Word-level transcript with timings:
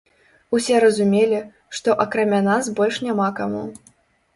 Усе 0.59 0.79
разумелі, 0.83 1.39
што 1.81 1.97
акрамя 2.09 2.43
нас 2.51 2.75
больш 2.77 2.95
няма 3.09 3.33
каму. 3.43 3.69